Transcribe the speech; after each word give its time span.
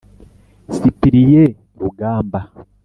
cyprien 0.73 1.49
rugamba 1.79 2.39